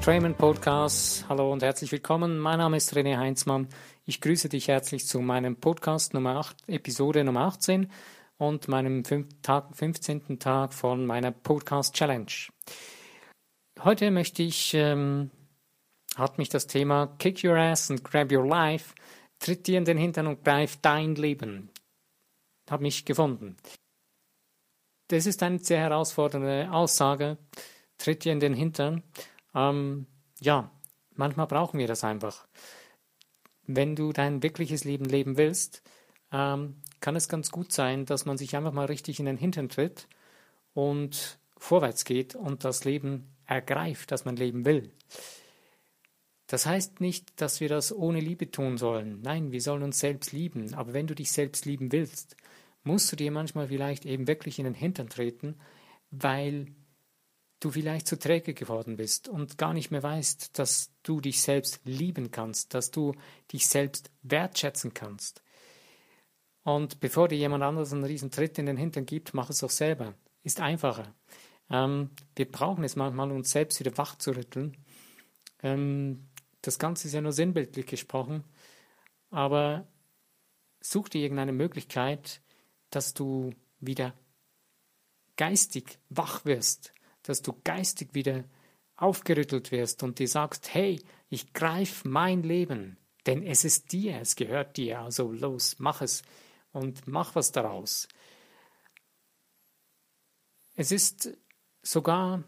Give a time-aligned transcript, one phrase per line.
[0.00, 1.26] Trainman Podcast.
[1.28, 2.38] Hallo und herzlich willkommen.
[2.38, 3.68] Mein Name ist René Heinzmann.
[4.04, 7.90] Ich grüße dich herzlich zu meinem Podcast Nummer 8, Episode Nummer 18
[8.36, 10.38] und meinem 15.
[10.38, 12.30] Tag von meiner Podcast Challenge.
[13.82, 15.30] Heute möchte ich, ähm,
[16.16, 18.94] hat mich das Thema Kick Your Ass and Grab Your Life,
[19.38, 21.70] tritt dir in den Hintern und greif dein Leben,
[22.70, 23.56] hat mich gefunden.
[25.08, 27.38] Das ist eine sehr herausfordernde Aussage,
[27.98, 29.02] tritt dir in den Hintern.
[29.54, 30.06] Ähm,
[30.40, 30.70] ja,
[31.14, 32.46] manchmal brauchen wir das einfach.
[33.66, 35.82] Wenn du dein wirkliches Leben leben willst,
[36.32, 39.68] ähm, kann es ganz gut sein, dass man sich einfach mal richtig in den Hintern
[39.68, 40.08] tritt
[40.74, 44.92] und vorwärts geht und das Leben ergreift, das man leben will.
[46.46, 49.20] Das heißt nicht, dass wir das ohne Liebe tun sollen.
[49.20, 50.72] Nein, wir sollen uns selbst lieben.
[50.74, 52.36] Aber wenn du dich selbst lieben willst,
[52.84, 55.56] musst du dir manchmal vielleicht eben wirklich in den Hintern treten,
[56.10, 56.68] weil
[57.60, 61.80] du vielleicht zu träge geworden bist und gar nicht mehr weißt, dass du dich selbst
[61.84, 63.14] lieben kannst, dass du
[63.52, 65.42] dich selbst wertschätzen kannst.
[66.62, 69.70] Und bevor dir jemand anderes einen riesen Tritt in den Hintern gibt, mach es doch
[69.70, 70.14] selber.
[70.42, 71.14] Ist einfacher.
[71.70, 74.76] Ähm, wir brauchen es manchmal, uns selbst wieder wach zu rütteln.
[75.62, 76.28] Ähm,
[76.62, 78.44] das Ganze ist ja nur sinnbildlich gesprochen,
[79.30, 79.86] aber
[80.80, 82.40] such dir irgendeine Möglichkeit,
[82.90, 84.14] dass du wieder
[85.36, 86.92] geistig wach wirst,
[87.28, 88.44] dass du geistig wieder
[88.96, 90.98] aufgerüttelt wirst und dir sagst, hey,
[91.28, 96.22] ich greife mein Leben, denn es ist dir, es gehört dir, also los, mach es
[96.72, 98.08] und mach was daraus.
[100.74, 101.36] Es ist
[101.82, 102.44] sogar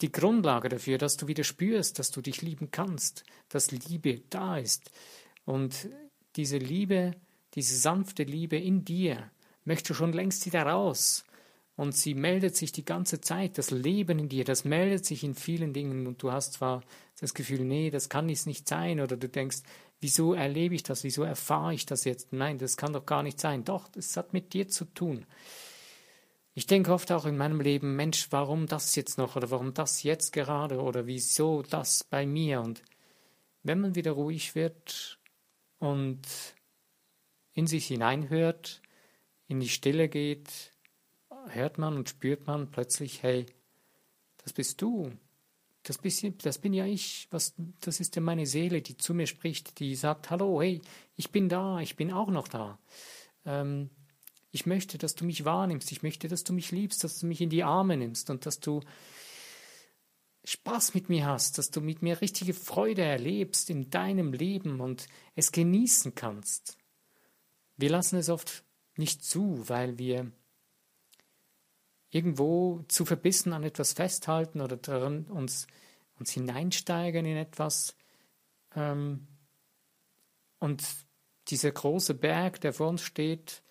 [0.00, 4.58] die Grundlage dafür, dass du wieder spürst, dass du dich lieben kannst, dass Liebe da
[4.58, 4.92] ist.
[5.44, 5.88] Und
[6.36, 7.16] diese Liebe,
[7.54, 9.28] diese sanfte Liebe in dir,
[9.64, 11.24] möchte schon längst wieder raus.
[11.74, 15.34] Und sie meldet sich die ganze Zeit, das Leben in dir, das meldet sich in
[15.34, 16.06] vielen Dingen.
[16.06, 16.82] Und du hast zwar
[17.18, 19.00] das Gefühl, nee, das kann es nicht sein.
[19.00, 19.62] Oder du denkst,
[20.00, 22.32] wieso erlebe ich das, wieso erfahre ich das jetzt?
[22.32, 23.64] Nein, das kann doch gar nicht sein.
[23.64, 25.24] Doch, das hat mit dir zu tun.
[26.54, 30.02] Ich denke oft auch in meinem Leben, Mensch, warum das jetzt noch oder warum das
[30.02, 32.60] jetzt gerade oder wieso das bei mir?
[32.60, 32.82] Und
[33.62, 35.18] wenn man wieder ruhig wird
[35.78, 36.20] und
[37.54, 38.82] in sich hineinhört,
[39.46, 40.71] in die Stille geht,
[41.48, 43.46] hört man und spürt man plötzlich, hey,
[44.38, 45.10] das bist du.
[45.84, 47.26] Das, bist, das bin ja ich.
[47.30, 50.80] Was, das ist ja meine Seele, die zu mir spricht, die sagt, hallo, hey,
[51.16, 52.78] ich bin da, ich bin auch noch da.
[53.44, 53.90] Ähm,
[54.52, 55.90] ich möchte, dass du mich wahrnimmst.
[55.92, 58.60] Ich möchte, dass du mich liebst, dass du mich in die Arme nimmst und dass
[58.60, 58.80] du
[60.44, 65.06] Spaß mit mir hast, dass du mit mir richtige Freude erlebst in deinem Leben und
[65.36, 66.76] es genießen kannst.
[67.76, 68.64] Wir lassen es oft
[68.96, 70.30] nicht zu, weil wir
[72.12, 75.66] irgendwo zu verbissen an etwas festhalten oder daran uns,
[76.18, 77.96] uns hineinsteigern in etwas.
[78.76, 79.26] Ähm,
[80.58, 80.84] und
[81.48, 83.62] dieser große Berg, der vor uns steht,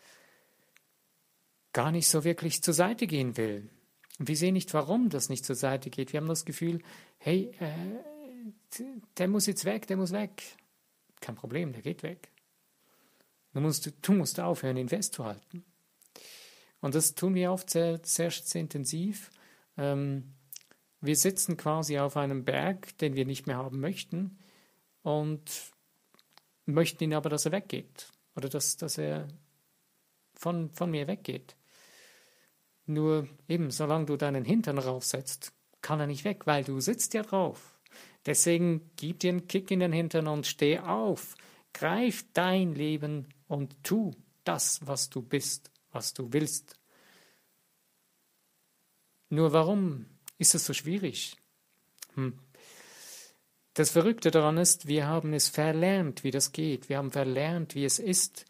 [1.72, 3.70] gar nicht so wirklich zur Seite gehen will.
[4.18, 6.12] Und wir sehen nicht, warum das nicht zur Seite geht.
[6.12, 6.82] Wir haben das Gefühl,
[7.20, 8.84] hey, äh,
[9.18, 10.42] der muss jetzt weg, der muss weg.
[11.22, 12.32] Kein Problem, der geht weg.
[13.54, 15.64] Du musst, du musst aufhören, ihn festzuhalten.
[16.82, 19.30] Und das tun wir oft sehr, sehr, sehr intensiv.
[19.78, 20.34] Ähm,
[21.00, 24.38] wir sitzen quasi auf einem Berg, den wir nicht mehr haben möchten
[25.04, 25.72] und
[26.66, 29.28] möchten ihn aber, dass er weggeht oder dass, dass er
[30.34, 31.56] von, von mir weggeht.
[32.86, 37.24] Nur eben, solange du deinen Hintern raufsetzt, kann er nicht weg, weil du sitzt ja
[37.24, 37.80] drauf.
[38.26, 41.36] Deswegen gib dir einen Kick in den Hintern und steh auf.
[41.74, 44.12] Greif dein Leben und tu
[44.44, 46.80] das, was du bist, was du willst.
[49.30, 50.06] Nur warum
[50.38, 51.38] ist es so schwierig?
[52.16, 52.38] Hm.
[53.74, 56.90] Das Verrückte daran ist, wir haben es verlernt, wie das geht.
[56.90, 58.46] Wir haben verlernt, wie es ist,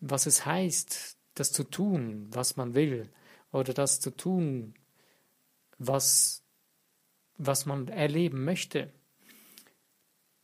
[0.00, 3.08] was es heißt, das zu tun, was man will
[3.50, 4.74] oder das zu tun,
[5.78, 6.42] was,
[7.38, 8.92] was man erleben möchte.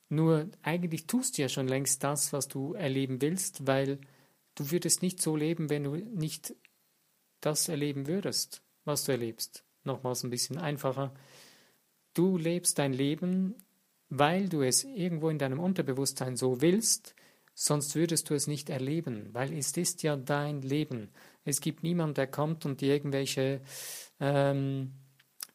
[0.08, 3.98] Nur eigentlich tust du ja schon längst das, was du erleben willst, weil
[4.54, 6.54] du würdest nicht so leben, wenn du nicht
[7.40, 9.64] das erleben würdest, was du erlebst.
[9.84, 11.14] Nochmals ein bisschen einfacher.
[12.14, 13.54] Du lebst dein Leben,
[14.08, 17.14] weil du es irgendwo in deinem Unterbewusstsein so willst,
[17.54, 21.10] sonst würdest du es nicht erleben, weil es ist ja dein Leben.
[21.44, 23.60] Es gibt niemanden, der kommt und dir irgendwelche
[24.20, 24.92] ähm,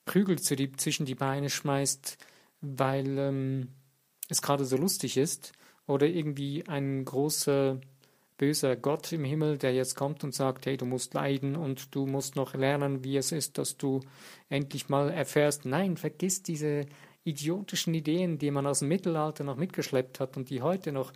[0.05, 2.17] Prügel zu die, zwischen die Beine schmeißt,
[2.61, 3.69] weil ähm,
[4.29, 5.53] es gerade so lustig ist
[5.87, 7.79] oder irgendwie ein großer
[8.39, 12.07] böser Gott im Himmel, der jetzt kommt und sagt, hey, du musst leiden und du
[12.07, 13.99] musst noch lernen, wie es ist, dass du
[14.47, 15.65] endlich mal erfährst.
[15.65, 16.87] Nein, vergiss diese
[17.25, 21.11] idiotischen Ideen, die man aus dem Mittelalter noch mitgeschleppt hat und die heute noch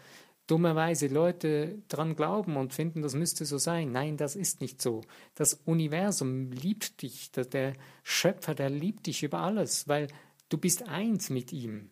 [0.48, 3.94] dummerweise Leute dran glauben und finden, das müsste so sein.
[3.94, 5.02] Nein, das ist nicht so.
[5.34, 7.32] Das Universum liebt dich.
[7.32, 7.74] Der
[8.04, 10.10] Schöpfer, der liebt dich über alles, weil
[10.50, 11.90] du bist eins mit ihm.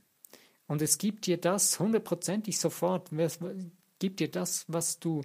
[0.67, 3.13] Und es gibt dir das hundertprozentig sofort,
[4.01, 5.21] gibt dir das, was du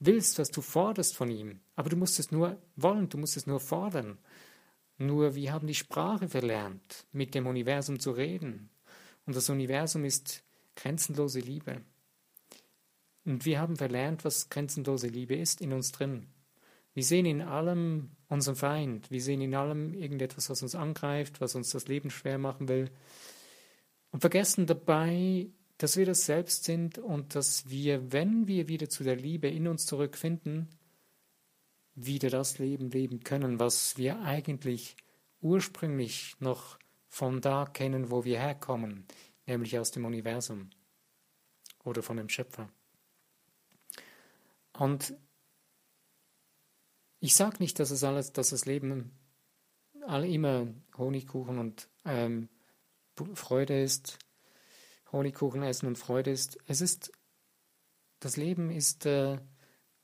[0.00, 1.60] willst, was du forderst von ihm.
[1.76, 4.18] Aber du musst es nur wollen, du musst es nur fordern.
[4.98, 8.68] Nur wir haben die Sprache verlernt, mit dem Universum zu reden.
[9.24, 10.42] Und das Universum ist
[10.74, 11.80] grenzenlose Liebe.
[13.24, 16.26] Und wir haben verlernt, was grenzenlose Liebe ist in uns drin.
[16.94, 19.10] Wir sehen in allem unseren Feind.
[19.12, 22.90] Wir sehen in allem irgendetwas, was uns angreift, was uns das Leben schwer machen will.
[24.10, 25.46] Und vergessen dabei,
[25.78, 29.66] dass wir das selbst sind und dass wir, wenn wir wieder zu der Liebe in
[29.66, 30.68] uns zurückfinden,
[31.94, 34.96] wieder das Leben leben können, was wir eigentlich
[35.40, 36.78] ursprünglich noch
[37.08, 39.06] von da kennen, wo wir herkommen,
[39.46, 40.70] nämlich aus dem Universum
[41.84, 42.70] oder von dem Schöpfer.
[44.72, 45.14] Und
[47.20, 49.12] ich sage nicht, dass es alles, dass das Leben
[50.06, 50.66] alle immer
[50.96, 52.48] Honigkuchen und ähm,
[53.34, 54.18] Freude ist,
[55.12, 56.58] Honigkuchen essen und Freude ist.
[56.66, 57.12] Es ist,
[58.20, 59.38] das Leben ist, äh,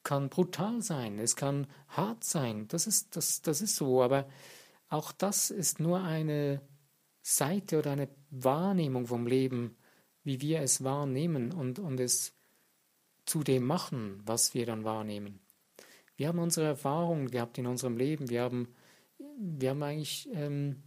[0.03, 4.29] kann brutal sein, es kann hart sein, das ist, das, das ist so, aber
[4.89, 6.63] auch das ist nur eine
[7.23, 9.77] Seite oder eine Wahrnehmung vom Leben,
[10.25, 12.33] wie wir es wahrnehmen und, und es
[13.27, 15.41] zu dem machen, was wir dann wahrnehmen.
[16.17, 18.75] Wir haben unsere Erfahrungen gehabt in unserem Leben, wir haben,
[19.39, 20.83] wir haben eigentlich ähm,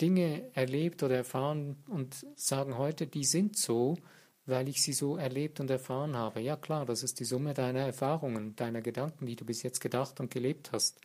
[0.00, 3.98] Dinge erlebt oder erfahren und sagen heute, die sind so,
[4.46, 6.40] weil ich sie so erlebt und erfahren habe.
[6.40, 10.20] Ja klar, das ist die Summe deiner Erfahrungen, deiner Gedanken, die du bis jetzt gedacht
[10.20, 11.00] und gelebt hast.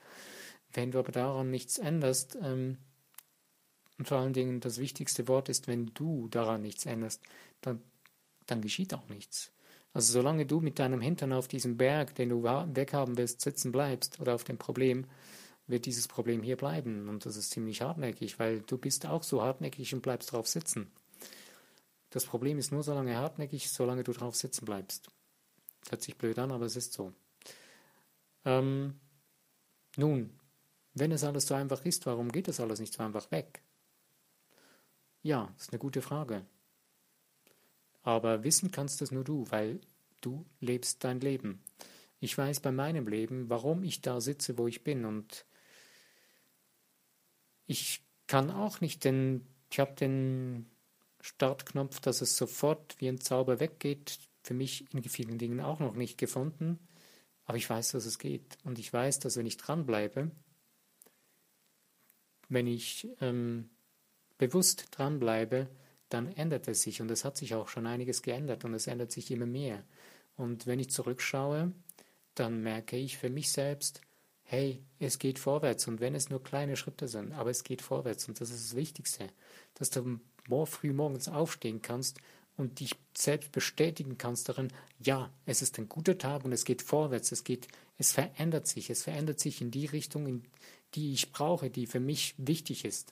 [0.73, 2.77] Wenn du aber daran nichts änderst, ähm,
[3.97, 7.21] und vor allen Dingen das wichtigste Wort ist, wenn du daran nichts änderst,
[7.61, 7.81] dann,
[8.45, 9.51] dann geschieht auch nichts.
[9.93, 14.19] Also solange du mit deinem Hintern auf diesem Berg, den du weghaben willst, sitzen bleibst
[14.19, 15.05] oder auf dem Problem,
[15.67, 17.09] wird dieses Problem hier bleiben.
[17.09, 20.91] Und das ist ziemlich hartnäckig, weil du bist auch so hartnäckig und bleibst drauf sitzen.
[22.09, 25.09] Das Problem ist nur so lange hartnäckig, solange du drauf sitzen bleibst.
[25.89, 27.13] Hört sich blöd an, aber es ist so.
[28.45, 28.99] Ähm,
[29.97, 30.39] nun,
[30.93, 33.61] wenn es alles so einfach ist, warum geht es alles nicht so einfach weg?
[35.23, 36.45] Ja, das ist eine gute Frage.
[38.03, 39.81] Aber wissen kannst es nur du, weil
[40.21, 41.63] du lebst dein Leben.
[42.19, 45.45] Ich weiß bei meinem Leben, warum ich da sitze, wo ich bin und
[47.67, 50.69] ich kann auch nicht den, ich habe den
[51.21, 55.95] Startknopf, dass es sofort wie ein Zauber weggeht, für mich in vielen Dingen auch noch
[55.95, 56.79] nicht gefunden.
[57.45, 58.57] Aber ich weiß, dass es geht.
[58.63, 60.31] Und ich weiß, dass wenn ich dranbleibe,
[62.49, 63.69] wenn ich ähm,
[64.37, 65.67] bewusst dranbleibe,
[66.09, 67.01] dann ändert es sich.
[67.01, 69.83] Und es hat sich auch schon einiges geändert und es ändert sich immer mehr.
[70.37, 71.71] Und wenn ich zurückschaue,
[72.35, 74.01] dann merke ich für mich selbst,
[74.45, 78.27] hey, es geht vorwärts und wenn es nur kleine Schritte sind, aber es geht vorwärts
[78.27, 79.27] und das ist das Wichtigste,
[79.73, 80.19] dass du
[80.65, 82.19] früh morgens aufstehen kannst
[82.55, 86.83] und dich selbst bestätigen kannst darin, ja, es ist ein guter Tag und es geht
[86.83, 90.43] vorwärts, es geht, es verändert sich, es verändert sich in die Richtung, in
[90.93, 93.11] die ich brauche, die für mich wichtig ist.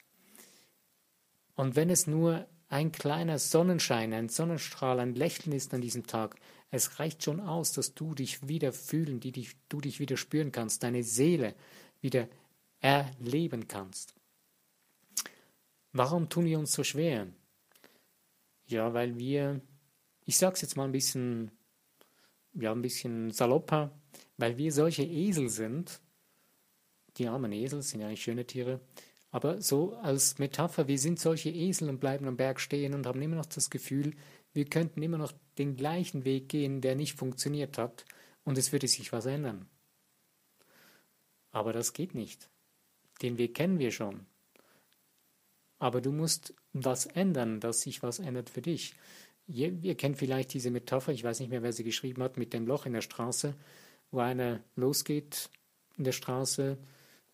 [1.55, 6.35] Und wenn es nur ein kleiner Sonnenschein, ein Sonnenstrahl, ein Lächeln ist an diesem Tag,
[6.71, 10.51] es reicht schon aus, dass du dich wieder fühlen, die dich, du dich wieder spüren
[10.51, 11.53] kannst, deine Seele
[12.01, 12.27] wieder
[12.79, 14.15] erleben kannst.
[15.91, 17.27] Warum tun wir uns so schwer?
[18.65, 19.61] Ja, weil wir,
[20.25, 21.51] ich sag's jetzt mal ein bisschen,
[22.55, 23.91] ja, ein bisschen salopper,
[24.37, 26.01] weil wir solche Esel sind.
[27.17, 28.79] Die armen Esel sind ja eigentlich schöne Tiere.
[29.33, 33.19] Aber so als Metapher, wir sind solche Esel und bleiben am Berg stehen und haben
[33.19, 34.13] immer noch das Gefühl,
[34.53, 38.05] wir könnten immer noch den gleichen Weg gehen, der nicht funktioniert hat,
[38.43, 39.65] und es würde sich was ändern.
[41.51, 42.47] Aber das geht nicht.
[43.23, 44.27] Den Weg kennen wir schon.
[45.79, 48.93] Aber du musst was ändern, dass sich was ändert für dich.
[49.47, 52.53] Ihr, ihr kennt vielleicht diese Metapher, ich weiß nicht mehr, wer sie geschrieben hat, mit
[52.53, 53.55] dem Loch in der Straße,
[54.11, 55.49] wo einer losgeht
[55.97, 56.77] in der Straße,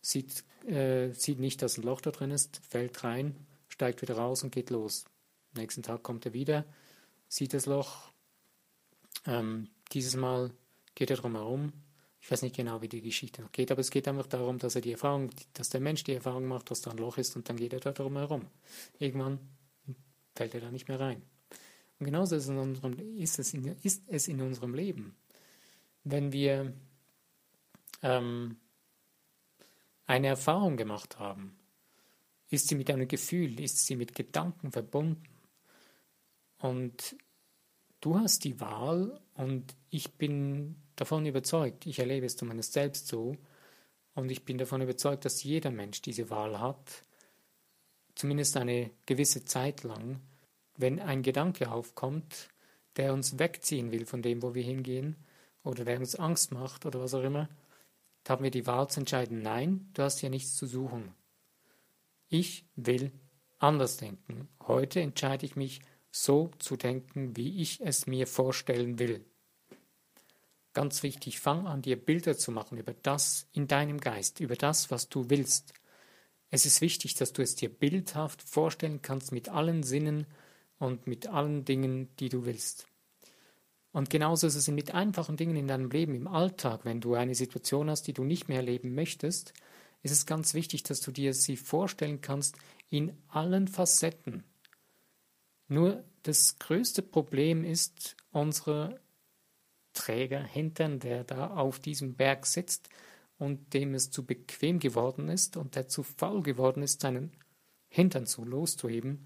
[0.01, 3.36] sieht, äh, sieht nicht, dass ein Loch da drin ist, fällt rein,
[3.68, 5.06] steigt wieder raus und geht los.
[5.56, 6.65] Nächsten Tag kommt er wieder,
[7.27, 8.10] sieht das Loch.
[9.25, 10.51] Ähm, dieses Mal
[10.96, 11.74] geht er drum herum.
[12.22, 14.75] Ich weiß nicht genau, wie die Geschichte noch geht, aber es geht einfach darum, dass
[14.75, 17.48] er die Erfahrung, dass der Mensch die Erfahrung macht, dass da ein Loch ist und
[17.48, 18.46] dann geht er da drum herum.
[19.00, 19.39] Irgendwann
[20.36, 21.22] fällt er da nicht mehr rein.
[22.00, 25.15] Und genauso ist es in unserem, ist es in, ist es in unserem Leben.
[26.03, 26.74] wenn wir
[28.01, 28.58] ähm,
[30.10, 31.56] eine Erfahrung gemacht haben,
[32.50, 35.22] ist sie mit einem Gefühl, ist sie mit Gedanken verbunden.
[36.58, 37.16] Und
[38.01, 43.38] du hast die Wahl und ich bin davon überzeugt, ich erlebe es zumindest selbst so,
[44.16, 47.06] und ich bin davon überzeugt, dass jeder Mensch diese Wahl hat,
[48.16, 50.20] zumindest eine gewisse Zeit lang,
[50.75, 52.50] wenn ein Gedanke aufkommt,
[52.98, 55.16] der uns wegziehen will von dem, wo wir hingehen,
[55.63, 57.48] oder der uns Angst macht oder was auch immer,
[58.27, 61.13] haben wir die Wahl zu entscheiden, nein, du hast hier nichts zu suchen.
[62.27, 63.11] Ich will
[63.59, 64.47] anders denken.
[64.67, 69.23] Heute entscheide ich mich, so zu denken, wie ich es mir vorstellen will.
[70.73, 74.91] Ganz wichtig, fang an, dir Bilder zu machen über das in deinem Geist, über das,
[74.91, 75.73] was du willst.
[76.51, 80.25] Es ist wichtig, dass du es dir bildhaft vorstellen kannst mit allen Sinnen
[80.77, 82.88] und mit allen Dingen, die du willst.
[83.91, 87.34] Und genauso ist es mit einfachen Dingen in deinem Leben, im Alltag, wenn du eine
[87.34, 89.53] Situation hast, die du nicht mehr erleben möchtest,
[90.03, 92.58] ist es ganz wichtig, dass du dir sie vorstellen kannst
[92.89, 94.43] in allen Facetten.
[95.67, 99.00] Nur das größte Problem ist unsere
[99.93, 102.89] Träger Hintern, der da auf diesem Berg sitzt
[103.38, 107.31] und dem es zu bequem geworden ist und der zu faul geworden ist, seinen
[107.89, 109.25] Hintern zu loszuheben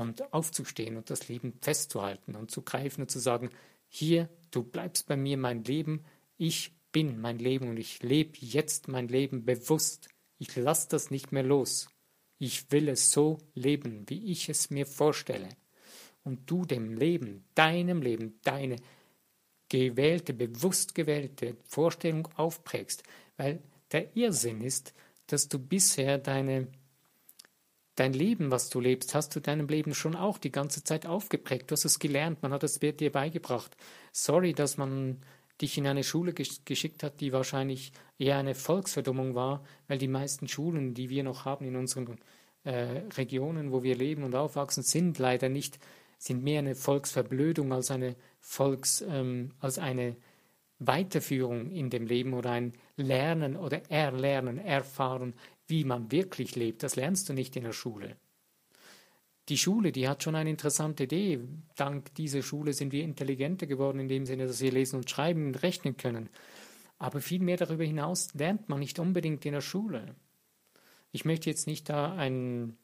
[0.00, 3.50] und aufzustehen und das Leben festzuhalten und zu greifen und zu sagen,
[3.88, 6.04] hier, du bleibst bei mir mein Leben,
[6.36, 10.08] ich bin mein Leben und ich lebe jetzt mein Leben bewusst.
[10.38, 11.88] Ich lasse das nicht mehr los.
[12.38, 15.48] Ich will es so leben, wie ich es mir vorstelle.
[16.22, 18.76] Und du dem Leben, deinem Leben, deine
[19.68, 23.02] gewählte, bewusst gewählte Vorstellung aufprägst.
[23.36, 24.94] Weil der Irrsinn ist,
[25.26, 26.68] dass du bisher deine,
[28.00, 31.70] dein Leben, was du lebst, hast du deinem Leben schon auch die ganze Zeit aufgeprägt.
[31.70, 33.76] Du hast es gelernt, man hat es dir beigebracht.
[34.10, 35.18] Sorry, dass man
[35.60, 40.48] dich in eine Schule geschickt hat, die wahrscheinlich eher eine Volksverdummung war, weil die meisten
[40.48, 42.18] Schulen, die wir noch haben in unseren
[42.64, 45.78] äh, Regionen, wo wir leben und aufwachsen, sind leider nicht,
[46.16, 50.16] sind mehr eine Volksverblödung als eine Volks, ähm, als eine
[50.78, 55.34] Weiterführung in dem Leben oder ein Lernen oder Erlernen, Erfahren,
[55.70, 56.82] wie man wirklich lebt.
[56.82, 58.16] Das lernst du nicht in der Schule.
[59.48, 61.40] Die Schule, die hat schon eine interessante Idee.
[61.76, 65.46] Dank dieser Schule sind wir intelligenter geworden, in dem Sinne, dass wir lesen und schreiben
[65.46, 66.28] und rechnen können.
[66.98, 70.14] Aber viel mehr darüber hinaus lernt man nicht unbedingt in der Schule.
[71.12, 72.76] Ich möchte jetzt nicht da einen,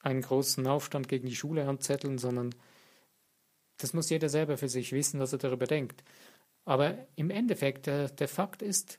[0.00, 2.54] einen großen Aufstand gegen die Schule anzetteln, sondern
[3.76, 6.02] das muss jeder selber für sich wissen, was er darüber denkt.
[6.64, 8.98] Aber im Endeffekt, der, der Fakt ist,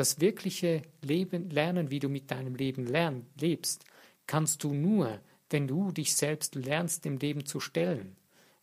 [0.00, 3.84] das wirkliche Leben, Lernen, wie du mit deinem Leben lern, lebst,
[4.26, 8.16] kannst du nur, wenn du dich selbst lernst, dem Leben zu stellen.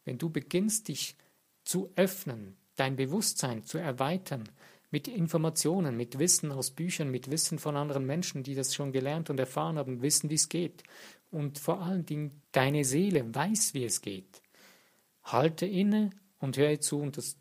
[0.04, 1.16] Wenn du beginnst, dich
[1.64, 4.50] zu öffnen, dein Bewusstsein zu erweitern,
[4.90, 9.30] mit Informationen, mit Wissen aus Büchern, mit Wissen von anderen Menschen, die das schon gelernt
[9.30, 10.82] und erfahren haben, wissen, wie es geht.
[11.30, 14.42] Und vor allen Dingen deine Seele weiß, wie es geht.
[15.24, 17.38] Halte inne und höre zu und das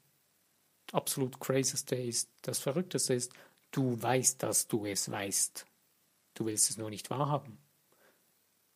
[0.93, 3.33] absolut crazyste ist, das Verrückteste ist,
[3.71, 5.67] du weißt, dass du es weißt.
[6.35, 7.59] Du willst es nur nicht wahrhaben.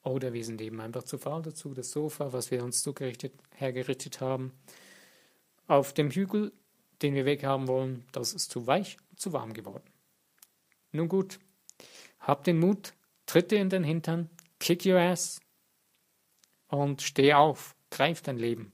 [0.03, 4.21] Oder wir sind eben einfach zu faul dazu, das Sofa, was wir uns zugerichtet, hergerichtet
[4.21, 4.53] haben,
[5.67, 6.53] auf dem Hügel,
[7.03, 9.85] den wir weghaben wollen, das ist zu weich und zu warm geworden.
[10.93, 11.39] Nun gut,
[12.19, 12.95] hab den Mut,
[13.27, 15.41] tritte in den Hintern, kick your ass
[16.69, 18.73] und steh auf, greif dein Leben.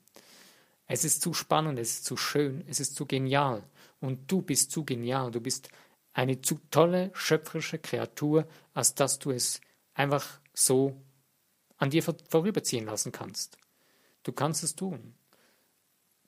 [0.86, 3.64] Es ist zu spannend, es ist zu schön, es ist zu genial.
[4.00, 5.68] Und du bist zu genial, du bist
[6.16, 9.60] eine zu tolle schöpferische Kreatur, als dass du es
[9.92, 10.96] einfach so
[11.76, 13.58] an dir vorüberziehen lassen kannst.
[14.22, 15.14] Du kannst es tun.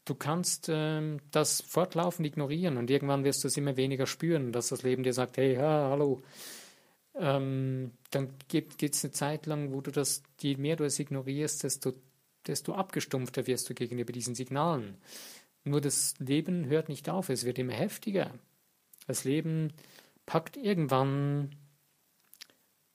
[0.05, 4.69] Du kannst ähm, das fortlaufend ignorieren und irgendwann wirst du es immer weniger spüren, dass
[4.69, 6.21] das Leben dir sagt, hey, ja, hallo.
[7.15, 11.65] Ähm, dann gibt es eine Zeit lang, wo du das, je mehr du es ignorierst,
[11.65, 11.95] desto,
[12.47, 14.99] desto abgestumpfter wirst du gegenüber diesen Signalen.
[15.65, 18.35] Nur das Leben hört nicht auf, es wird immer heftiger.
[19.09, 19.73] Das Leben
[20.27, 21.57] packt irgendwann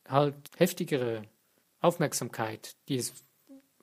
[0.08, 1.24] halt heftigere
[1.82, 3.26] Aufmerksamkeit, die es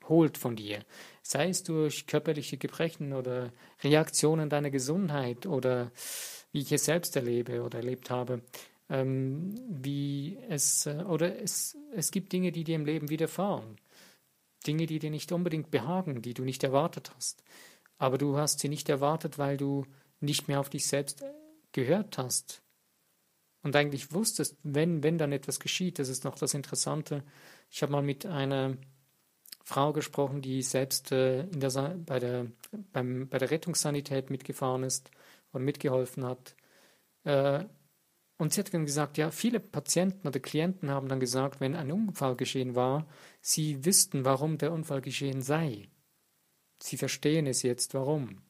[0.07, 0.83] holt von dir,
[1.21, 3.51] sei es durch körperliche Gebrechen oder
[3.83, 5.91] Reaktionen deiner Gesundheit oder
[6.53, 8.41] wie ich es selbst erlebe oder erlebt habe,
[8.89, 13.75] ähm, wie es äh, oder es, es gibt Dinge, die dir im Leben widerfahren,
[14.65, 17.43] Dinge, die dir nicht unbedingt behagen, die du nicht erwartet hast,
[17.97, 19.85] aber du hast sie nicht erwartet, weil du
[20.21, 21.23] nicht mehr auf dich selbst
[21.71, 22.61] gehört hast
[23.63, 27.23] und eigentlich wusstest, wenn, wenn dann etwas geschieht, das ist noch das Interessante.
[27.69, 28.77] Ich habe mal mit einer
[29.63, 31.69] Frau gesprochen, die selbst äh, in der,
[32.05, 32.47] bei, der,
[32.91, 35.11] beim, bei der Rettungssanität mitgefahren ist
[35.53, 36.55] oder mitgeholfen hat.
[37.23, 37.65] Äh,
[38.37, 41.91] und sie hat dann gesagt, ja, viele Patienten oder Klienten haben dann gesagt, wenn ein
[41.91, 43.05] Unfall geschehen war,
[43.39, 45.89] sie wüssten, warum der Unfall geschehen sei.
[46.81, 48.41] Sie verstehen es jetzt, warum.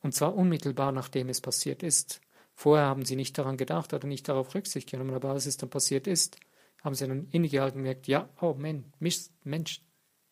[0.00, 2.22] Und zwar unmittelbar nachdem es passiert ist.
[2.60, 5.70] Vorher haben sie nicht daran gedacht oder nicht darauf Rücksicht genommen, aber als es dann
[5.70, 6.36] passiert ist,
[6.84, 9.80] haben sie dann innegehalten und gemerkt, ja, oh Mensch, Mensch,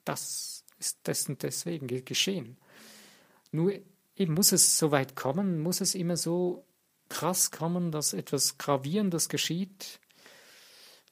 [0.04, 2.58] das ist und deswegen geschehen.
[3.50, 3.73] Nur
[4.14, 6.66] eben muss es so weit kommen, muss es immer so
[7.08, 9.99] krass kommen, dass etwas Gravierendes geschieht?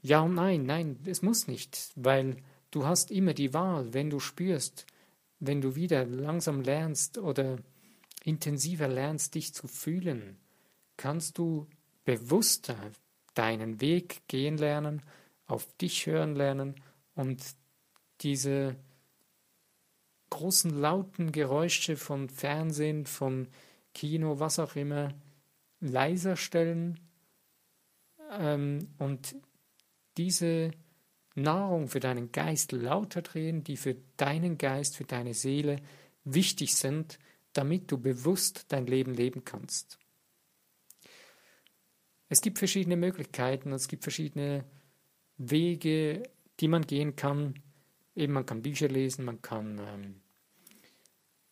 [0.02, 2.36] Ja und nein, nein, es muss nicht, weil
[2.70, 4.84] du hast immer die Wahl, wenn du spürst,
[5.40, 7.56] wenn du wieder langsam lernst oder
[8.22, 10.36] intensiver lernst, dich zu fühlen,
[10.96, 11.66] kannst du
[12.04, 12.76] bewusster
[13.34, 15.02] deinen Weg gehen lernen,
[15.46, 16.74] auf dich hören lernen
[17.14, 17.42] und
[18.22, 18.76] diese
[20.30, 23.48] großen lauten Geräusche von Fernsehen, von
[23.94, 25.14] Kino, was auch immer,
[25.80, 27.00] leiser stellen
[28.30, 29.36] ähm, und
[30.16, 30.72] diese
[31.34, 35.80] Nahrung für deinen Geist lauter drehen, die für deinen Geist, für deine Seele
[36.24, 37.18] wichtig sind,
[37.52, 39.98] damit du bewusst dein Leben leben kannst.
[42.28, 44.64] Es gibt verschiedene Möglichkeiten, es gibt verschiedene
[45.38, 46.22] Wege,
[46.60, 47.54] die man gehen kann.
[48.14, 50.20] Eben man kann Bücher lesen, man kann ähm,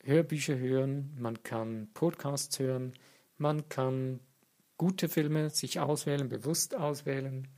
[0.02, 2.94] Hörbücher hören, man kann Podcasts hören,
[3.36, 4.20] man kann
[4.76, 7.48] gute Filme sich auswählen, bewusst auswählen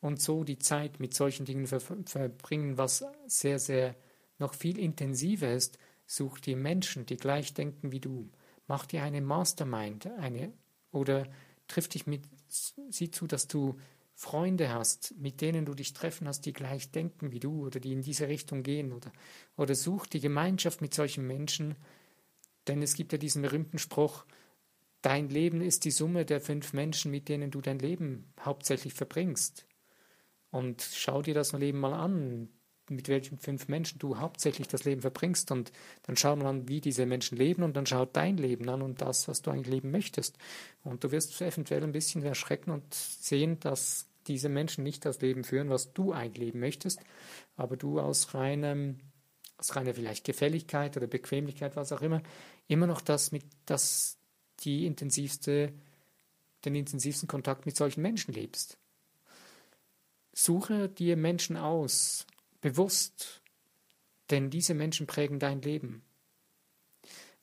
[0.00, 3.94] und so die Zeit mit solchen Dingen ver verbringen, was sehr, sehr
[4.38, 5.78] noch viel intensiver ist.
[6.06, 8.30] Such dir Menschen, die gleich denken wie du.
[8.66, 10.52] Mach dir eine Mastermind, eine
[10.90, 11.26] oder
[11.68, 13.78] triff dich mit, sieh zu, dass du
[14.14, 17.92] Freunde hast, mit denen du dich treffen hast, die gleich denken wie du oder die
[17.92, 19.10] in diese Richtung gehen oder,
[19.56, 21.76] oder such die Gemeinschaft mit solchen Menschen,
[22.68, 24.24] denn es gibt ja diesen berühmten Spruch,
[25.00, 29.66] dein Leben ist die Summe der fünf Menschen, mit denen du dein Leben hauptsächlich verbringst.
[30.50, 32.48] Und schau dir das Leben mal an,
[32.94, 35.50] mit welchen fünf Menschen du hauptsächlich das Leben verbringst.
[35.50, 35.72] Und
[36.04, 39.00] dann schau mal an, wie diese Menschen leben und dann schau dein Leben an und
[39.00, 40.38] das, was du eigentlich leben möchtest.
[40.84, 45.44] Und du wirst eventuell ein bisschen erschrecken und sehen, dass diese Menschen nicht das Leben
[45.44, 47.00] führen, was du eigentlich leben möchtest,
[47.56, 48.98] aber du aus reinem
[49.58, 52.20] aus reiner vielleicht Gefälligkeit oder Bequemlichkeit, was auch immer,
[52.66, 54.16] immer noch das mit das
[54.60, 55.72] die intensivste
[56.64, 58.78] den intensivsten Kontakt mit solchen Menschen lebst.
[60.32, 62.26] Suche dir Menschen aus,
[62.62, 63.42] bewusst,
[64.30, 66.02] denn diese Menschen prägen dein Leben.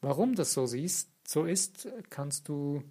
[0.01, 2.81] Warum das so ist, so ist, kannst du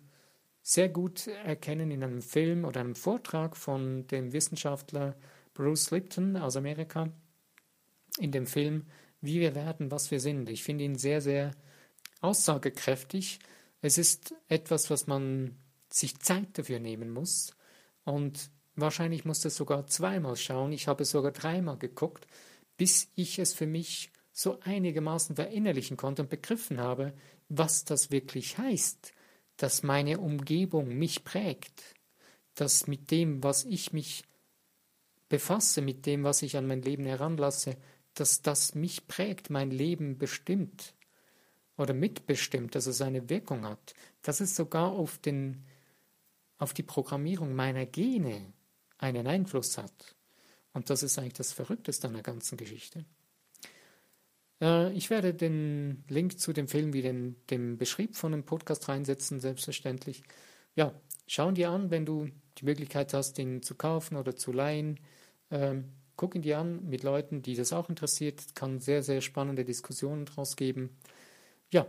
[0.62, 5.16] sehr gut erkennen in einem Film oder einem Vortrag von dem Wissenschaftler
[5.54, 7.10] Bruce Lipton aus Amerika.
[8.18, 8.86] In dem Film
[9.20, 10.48] Wie wir werden, was wir sind.
[10.48, 11.50] Ich finde ihn sehr, sehr
[12.20, 13.40] aussagekräftig.
[13.80, 15.56] Es ist etwas, was man
[15.90, 17.56] sich Zeit dafür nehmen muss.
[18.04, 22.28] Und Wahrscheinlich musste sogar zweimal schauen, ich habe sogar dreimal geguckt,
[22.76, 27.12] bis ich es für mich so einigermaßen verinnerlichen konnte und begriffen habe,
[27.48, 29.12] was das wirklich heißt,
[29.56, 31.96] dass meine Umgebung mich prägt,
[32.54, 34.22] dass mit dem, was ich mich
[35.28, 37.76] befasse, mit dem, was ich an mein Leben heranlasse,
[38.14, 40.94] dass das mich prägt, mein Leben bestimmt
[41.76, 45.64] oder mitbestimmt, dass es eine Wirkung hat, dass es sogar auf, den,
[46.58, 48.52] auf die Programmierung meiner Gene
[48.98, 50.14] einen Einfluss hat.
[50.72, 53.04] Und das ist eigentlich das Verrückteste an der ganzen Geschichte.
[54.60, 58.88] Äh, ich werde den Link zu dem Film wie den, dem Beschrieb von dem Podcast
[58.88, 60.22] reinsetzen, selbstverständlich.
[60.74, 60.94] Ja,
[61.26, 65.00] schau ihn dir an, wenn du die Möglichkeit hast, ihn zu kaufen oder zu leihen.
[65.50, 68.40] Ähm, guck ihn dir an mit Leuten, die das auch interessiert.
[68.40, 70.96] Es kann sehr, sehr spannende Diskussionen daraus geben.
[71.70, 71.86] Ja,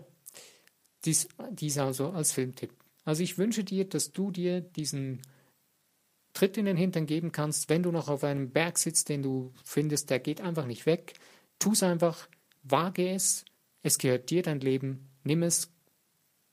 [1.05, 2.73] dies, dies also als Filmtipp.
[3.05, 5.21] Also ich wünsche dir, dass du dir diesen
[6.33, 9.53] Tritt in den Hintern geben kannst, wenn du noch auf einem Berg sitzt, den du
[9.63, 11.13] findest, der geht einfach nicht weg.
[11.57, 12.27] Tu es einfach,
[12.63, 13.45] wage es,
[13.81, 15.71] es gehört dir dein Leben, nimm es,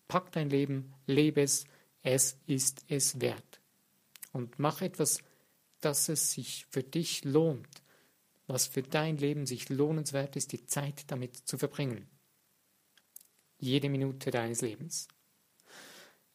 [0.09, 1.65] pack dein Leben, lebe es,
[2.03, 3.61] es ist es wert.
[4.33, 5.21] Und mach etwas,
[5.81, 7.83] dass es sich für dich lohnt,
[8.47, 12.09] was für dein Leben sich lohnenswert ist, die Zeit damit zu verbringen.
[13.59, 15.09] Jede Minute deines Lebens.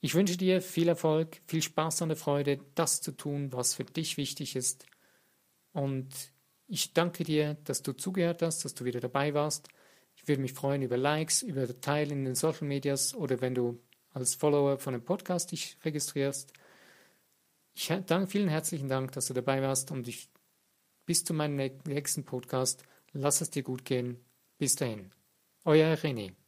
[0.04, 3.84] Ich wünsche dir viel Erfolg, viel Spaß an der Freude, das zu tun, was für
[3.84, 4.88] dich wichtig ist.
[5.74, 6.10] Und
[6.68, 9.70] ich danke dir, dass du zugehört hast, dass du wieder dabei warst.
[10.16, 13.80] Ich würde mich freuen über Likes, über Teilen in den Social Medias oder wenn du
[14.10, 16.52] als Follower von dem Podcast dich registrierst.
[17.74, 20.30] Ich danke, vielen herzlichen Dank, dass du dabei warst und ich
[21.06, 22.84] bis zu meinem nächsten Podcast.
[23.14, 24.20] Lass es dir gut gehen.
[24.58, 25.12] Bis dahin.
[25.64, 26.41] Euer René.